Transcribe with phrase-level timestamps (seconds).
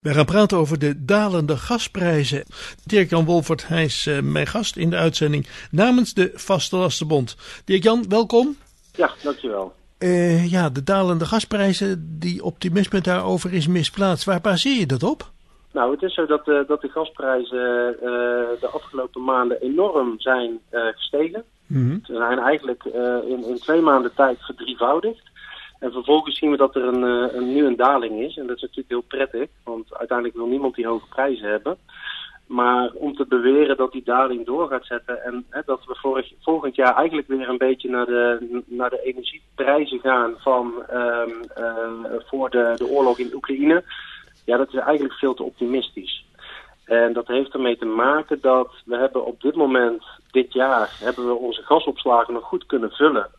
[0.00, 2.44] We gaan praten over de dalende gasprijzen.
[2.86, 7.36] Dirk-Jan Wolfert, hij is uh, mijn gast in de uitzending namens de Vaste Lastenbond.
[7.64, 8.56] Dirk-Jan, welkom.
[8.92, 9.72] Ja, dankjewel.
[9.98, 14.24] Uh, ja, de dalende gasprijzen, die optimisme daarover is misplaatst.
[14.24, 15.30] Waar baseer je dat op?
[15.72, 17.96] Nou, het is zo dat, uh, dat de gasprijzen
[18.60, 21.44] de afgelopen maanden enorm zijn gestegen.
[21.66, 22.00] Mm -hmm.
[22.04, 22.84] Ze zijn eigenlijk
[23.28, 25.29] in, in twee maanden tijd verdrievoudigd.
[25.80, 28.36] En vervolgens zien we dat er een, uh, een, nu een daling is.
[28.36, 31.78] En dat is natuurlijk heel prettig, want uiteindelijk wil niemand die hoge prijzen hebben.
[32.46, 36.32] Maar om te beweren dat die daling door gaat zetten en hè, dat we vorig,
[36.40, 42.20] volgend jaar eigenlijk weer een beetje naar de, naar de energieprijzen gaan van um, uh,
[42.26, 43.84] voor de, de oorlog in Oekraïne.
[44.44, 46.24] Ja, dat is eigenlijk veel te optimistisch.
[46.84, 51.26] En dat heeft ermee te maken dat we hebben op dit moment, dit jaar, hebben
[51.26, 53.30] we onze gasopslagen nog goed kunnen vullen.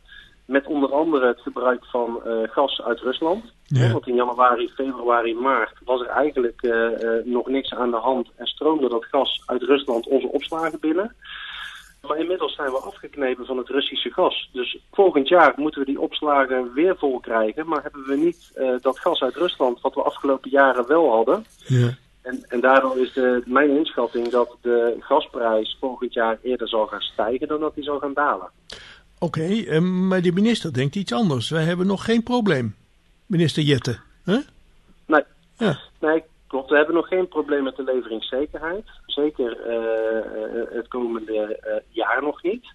[0.51, 3.43] Met onder andere het gebruik van uh, gas uit Rusland.
[3.65, 3.91] Ja.
[3.91, 8.27] Want in januari, februari, maart was er eigenlijk uh, uh, nog niks aan de hand
[8.35, 11.15] en stroomde dat gas uit Rusland onze opslagen binnen.
[12.01, 14.49] Maar inmiddels zijn we afgeknepen van het Russische gas.
[14.53, 17.67] Dus volgend jaar moeten we die opslagen weer vol krijgen.
[17.67, 21.45] Maar hebben we niet dat gas uit Rusland wat we afgelopen jaren wel hadden.
[21.67, 21.89] Ja.
[22.21, 27.01] En, en daardoor is de, mijn inschatting dat de gasprijs volgend jaar eerder zal gaan
[27.01, 28.49] stijgen dan dat die zal gaan dalen.
[29.23, 31.49] Oké, okay, uh, maar de minister denkt iets anders.
[31.49, 32.75] Wij hebben nog geen probleem,
[33.25, 33.99] minister Jette.
[34.25, 34.39] Huh?
[35.05, 35.23] Nee.
[35.57, 35.79] Ja.
[35.99, 36.69] nee, klopt.
[36.69, 38.85] We hebben nog geen probleem met de leveringszekerheid.
[39.05, 42.65] Zeker uh, het komende uh, jaar nog niet.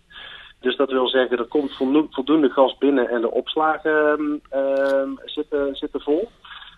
[0.60, 1.76] Dus dat wil zeggen, er komt
[2.10, 6.28] voldoende gas binnen en de opslagen ehm, zitten, zitten vol.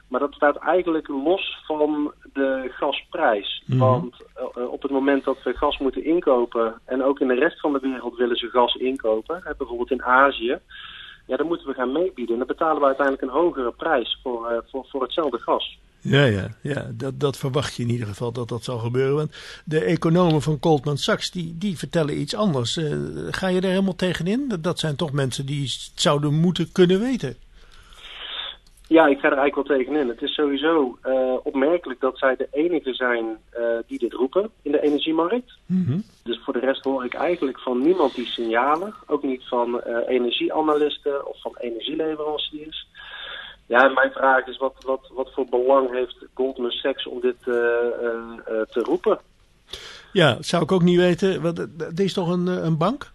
[0.08, 3.62] Maar dat staat eigenlijk los van de gasprijs.
[3.66, 3.78] Mm.
[3.78, 4.16] Want
[4.79, 7.79] op het moment dat we gas moeten inkopen, en ook in de rest van de
[7.79, 10.59] wereld willen ze gas inkopen, bijvoorbeeld in Azië,
[11.27, 12.33] ja, dan moeten we gaan meebieden.
[12.33, 15.79] En dan betalen we uiteindelijk een hogere prijs voor, uh, voor, voor hetzelfde gas.
[16.01, 19.17] Ja, ja, ja dat, dat verwacht je in ieder geval dat dat zal gebeuren.
[19.17, 22.77] Want de economen van Goldman Sachs die, die vertellen iets anders.
[22.77, 22.97] Uh,
[23.31, 24.55] ga je er helemaal tegenin?
[24.61, 27.36] Dat zijn toch mensen die het zouden moeten kunnen weten.
[28.89, 30.09] Ja, ik ga er eigenlijk wel tegenin.
[30.09, 34.73] Het is sowieso uh, opmerkelijk dat zij de enige zijn uh, die dit roepen in
[34.73, 35.59] de energiemarkt.
[35.67, 36.05] Mm -hmm.
[36.23, 38.95] Dus voor de rest hoor ik eigenlijk van niemand die signalen.
[39.07, 42.87] Ook niet van uh, energieanalisten of van energieleveranciers.
[43.67, 48.81] Ja, mijn vraag is wat, wat, wat voor belang heeft Goldman Sachs om dit te
[48.83, 49.19] roepen?
[50.13, 51.43] Ja, zou ik ook niet weten.
[51.43, 53.11] Wat, dit is toch een, een bank?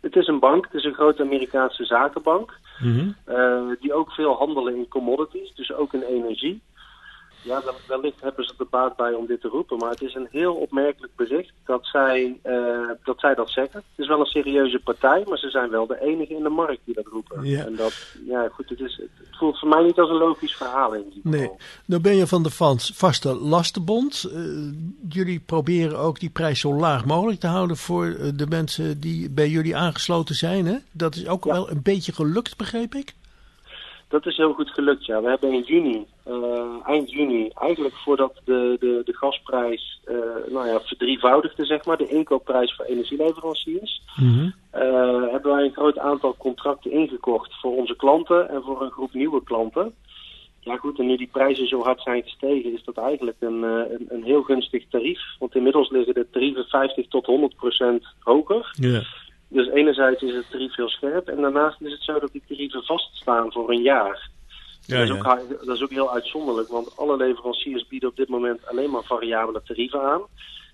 [0.00, 2.58] Het is een bank, het is een grote Amerikaanse zakenbank.
[2.78, 3.16] Mm -hmm.
[3.28, 6.62] uh, die ook veel handelen in commodities, dus ook in energie.
[7.42, 10.28] Ja, wellicht hebben ze er baat bij om dit te roepen, maar het is een
[10.30, 13.78] heel opmerkelijk bericht dat zij, uh, dat, zij dat zeggen.
[13.78, 16.80] Het is wel een serieuze partij, maar ze zijn wel de enige in de markt
[16.84, 17.44] die dat roepen.
[17.44, 17.64] Ja.
[17.64, 20.94] En dat, ja, goed, het, is, het voelt voor mij niet als een logisch verhaal
[20.94, 21.50] in die Nee,
[21.86, 24.30] nou ben je van de Vans vaste lastenbond.
[24.32, 24.72] Uh,
[25.08, 29.48] jullie proberen ook die prijs zo laag mogelijk te houden voor de mensen die bij
[29.48, 30.66] jullie aangesloten zijn.
[30.66, 30.76] Hè?
[30.92, 31.52] Dat is ook ja.
[31.52, 33.16] wel een beetje gelukt, begreep ik.
[34.08, 35.22] Dat is heel goed gelukt, ja.
[35.22, 36.34] We hebben in juni, uh,
[36.84, 40.16] eind juni, eigenlijk voordat de, de, de gasprijs uh,
[40.48, 44.54] nou ja, verdrievoudigde, zeg maar, de inkoopprijs voor energieleveranciers, mm -hmm.
[44.74, 49.14] uh, hebben wij een groot aantal contracten ingekocht voor onze klanten en voor een groep
[49.14, 49.94] nieuwe klanten.
[50.60, 54.06] Ja goed, en nu die prijzen zo hard zijn gestegen, is dat eigenlijk een, een,
[54.08, 55.20] een heel gunstig tarief.
[55.38, 58.74] Want inmiddels liggen de tarieven 50 tot 100 procent hoger.
[58.80, 59.04] Yeah.
[59.48, 62.82] Dus enerzijds is het tarief heel scherp en daarnaast is het zo dat die tarieven
[62.82, 64.30] vaststaan voor een jaar.
[64.88, 68.28] Ja, dat, is ook, dat is ook heel uitzonderlijk, want alle leveranciers bieden op dit
[68.28, 70.22] moment alleen maar variabele tarieven aan.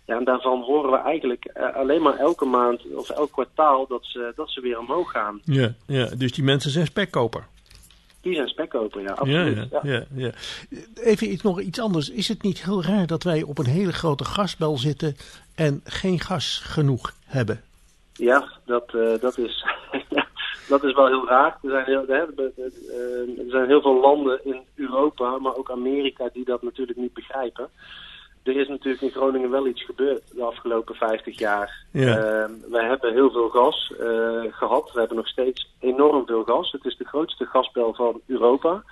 [0.06, 4.04] Ja, en daarvan horen we eigenlijk uh, alleen maar elke maand of elk kwartaal dat
[4.04, 5.40] ze, dat ze weer omhoog gaan.
[5.44, 7.46] Ja, ja, dus die mensen zijn spekkoper.
[8.20, 9.56] Die zijn spekkoper, ja, absoluut.
[9.70, 10.30] Ja, ja, ja.
[10.68, 12.10] ja, Even iets, nog iets anders.
[12.10, 15.16] Is het niet heel raar dat wij op een hele grote gasbel zitten
[15.54, 17.62] en geen gas genoeg hebben?
[18.12, 19.64] Ja, dat, uh, dat, is,
[20.80, 21.58] dat is wel heel raar.
[21.62, 26.62] Er zijn heel, er zijn heel veel landen in Europa, maar ook Amerika, die dat
[26.62, 27.68] natuurlijk niet begrijpen.
[28.42, 31.84] Er is natuurlijk in Groningen wel iets gebeurd de afgelopen 50 jaar.
[31.90, 32.16] Ja.
[32.16, 34.90] Uh, wij hebben heel veel gas uh, gehad.
[34.92, 36.72] We hebben nog steeds enorm veel gas.
[36.72, 38.82] Het is de grootste gasbel van Europa.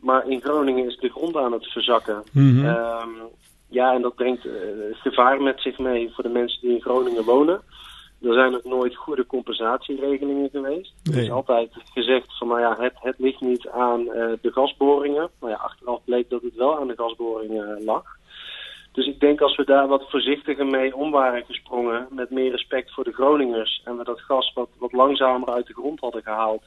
[0.00, 2.22] Maar in Groningen is de grond aan het verzakken.
[2.32, 2.66] Mm -hmm.
[2.66, 3.16] um,
[3.68, 4.52] ja, en dat brengt uh,
[4.92, 7.60] gevaar met zich mee voor de mensen die in Groningen wonen.
[8.22, 10.94] Er zijn ook nooit goede compensatieregelingen geweest.
[11.02, 11.16] Nee.
[11.16, 15.30] Er is altijd gezegd van nou ja, het, het ligt niet aan uh, de gasboringen.
[15.40, 18.04] Nou ja, achteraf bleek dat het wel aan de gasboringen lag.
[18.92, 22.92] Dus ik denk als we daar wat voorzichtiger mee om waren gesprongen, met meer respect
[22.92, 26.62] voor de Groningers, en we dat gas wat, wat langzamer uit de grond hadden gehaald,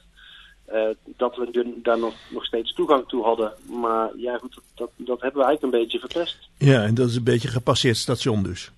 [1.04, 3.52] dat we daar nog, nog steeds toegang toe hadden.
[3.80, 6.48] Maar ja, goed, dat, dat hebben we eigenlijk een beetje verpest.
[6.58, 8.70] Ja, en dat is een beetje gepasseerd station dus.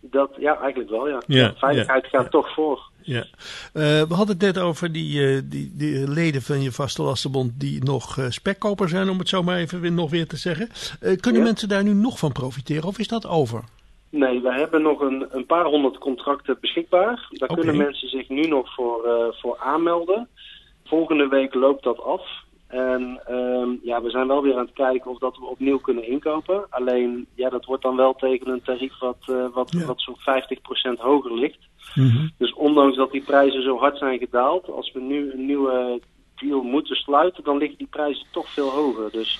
[0.00, 1.22] Dat, ja, eigenlijk wel, ja.
[1.26, 2.90] ja veiligheid gaat toch voor.
[3.02, 3.24] Ja.
[3.72, 8.26] we hadden het net over die, die, die leden van je vaste lastenbond die nog
[8.28, 10.68] spekkoper zijn, om het zo maar even nog weer te zeggen.
[11.20, 13.64] kunnen mensen daar nu nog van profiteren of is dat over?
[14.10, 17.28] Nee, we hebben nog een, een paar honderd contracten beschikbaar.
[17.30, 20.28] Daar kunnen mensen zich nu nog voor, uh, voor aanmelden.
[20.84, 22.22] Volgende week loopt dat af.
[22.68, 26.08] En uh, ja, we zijn wel weer aan het kijken of dat we opnieuw kunnen
[26.08, 26.66] inkopen.
[26.70, 29.86] Alleen, ja, dat wordt dan wel tegen een tarief wat, uh, wat, ja.
[29.86, 31.68] wat zo'n 50% hoger ligt.
[31.94, 32.30] Mm -hmm.
[32.38, 36.00] Dus ondanks dat die prijzen zo hard zijn gedaald, als we nu een nieuwe
[36.36, 39.10] deal moeten sluiten, dan liggen die prijzen toch veel hoger.
[39.10, 39.38] Dus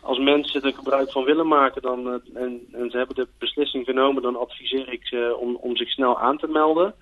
[0.00, 3.84] als mensen er gebruik van willen maken dan, uh, en, en, ze hebben de beslissing
[3.84, 6.94] genomen, dan adviseer ik ze om, om zich snel aan te melden.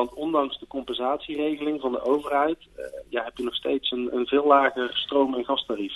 [0.00, 4.26] Want ondanks de compensatieregeling van de overheid uh, ja, heb je nog steeds een, een
[4.26, 5.92] veel lager stroom- en gastarief.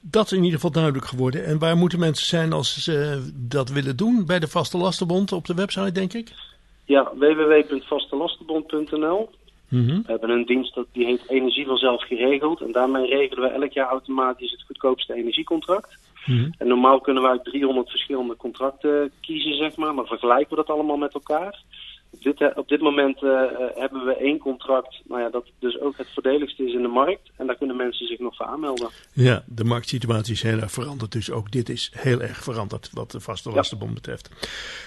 [0.00, 1.44] Dat is in ieder geval duidelijk geworden.
[1.44, 4.26] En waar moeten mensen zijn als ze dat willen doen?
[4.26, 6.32] Bij de Vaste Lastenbond op de website, denk ik?
[6.84, 9.30] Ja, www.vastelastenbond.nl.
[9.68, 10.02] Mm -hmm.
[10.02, 12.60] We hebben een dienst dat, die heet Energie vanzelf geregeld.
[12.60, 15.98] En daarmee regelen we elk jaar automatisch het goedkoopste energiecontract.
[16.26, 16.54] Mm -hmm.
[16.58, 19.94] En normaal kunnen we uit 300 verschillende contracten kiezen, zeg maar.
[19.94, 21.62] Maar vergelijken we dat allemaal met elkaar.
[22.12, 23.40] Op dit, op dit moment uh,
[23.74, 27.30] hebben we één contract, nou ja, dat dus ook het voordeligste is in de markt.
[27.36, 28.88] En daar kunnen mensen zich nog voor aanmelden.
[29.12, 31.12] Ja, de marktsituatie is heel erg veranderd.
[31.12, 34.30] Dus ook dit is heel erg veranderd wat de Vaste Lastenbond betreft.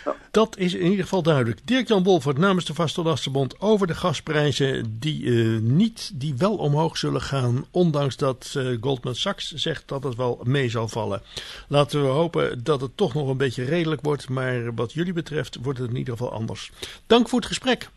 [0.05, 0.15] Ja.
[0.31, 1.67] Dat is in ieder geval duidelijk.
[1.67, 6.97] Dirk-Jan Wolfert namens de Vaste Lastenbond over de gasprijzen die, uh, niet, die wel omhoog
[6.97, 7.65] zullen gaan.
[7.71, 11.21] Ondanks dat uh, Goldman Sachs zegt dat het wel mee zal vallen.
[11.67, 14.29] Laten we hopen dat het toch nog een beetje redelijk wordt.
[14.29, 16.71] Maar wat jullie betreft wordt het in ieder geval anders.
[17.13, 17.89] Dank voor het gesprek.